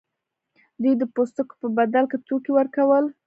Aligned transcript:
دوی 0.81 0.93
د 0.97 1.03
پوستکو 1.13 1.53
په 1.61 1.67
بدل 1.77 2.03
کې 2.11 2.17
توکي 2.27 2.51
ورکول. 2.53 3.05